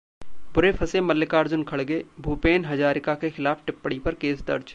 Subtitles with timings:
[0.53, 4.63] बुरे फंसे मल्लिकार्जुन खड़गे, भूपेन हजारिका के खिलाफ टिप्पणी पर केस दर्ज